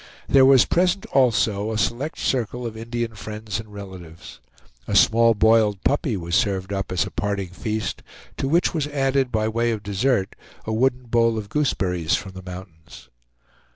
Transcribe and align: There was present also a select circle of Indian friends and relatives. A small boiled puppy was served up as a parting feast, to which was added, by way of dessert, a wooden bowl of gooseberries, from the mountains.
There 0.27 0.47
was 0.47 0.65
present 0.65 1.05
also 1.11 1.71
a 1.71 1.77
select 1.77 2.17
circle 2.17 2.65
of 2.65 2.75
Indian 2.75 3.13
friends 3.13 3.59
and 3.59 3.71
relatives. 3.71 4.39
A 4.87 4.95
small 4.95 5.35
boiled 5.35 5.83
puppy 5.83 6.17
was 6.17 6.33
served 6.33 6.73
up 6.73 6.91
as 6.91 7.05
a 7.05 7.11
parting 7.11 7.49
feast, 7.49 8.01
to 8.37 8.47
which 8.47 8.73
was 8.73 8.87
added, 8.87 9.31
by 9.31 9.47
way 9.47 9.69
of 9.69 9.83
dessert, 9.83 10.35
a 10.65 10.73
wooden 10.73 11.03
bowl 11.03 11.37
of 11.37 11.49
gooseberries, 11.49 12.15
from 12.15 12.31
the 12.31 12.41
mountains. 12.41 13.09